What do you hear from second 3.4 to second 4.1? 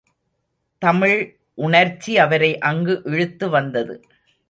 வந்தது.